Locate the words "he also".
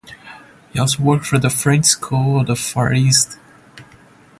0.73-1.03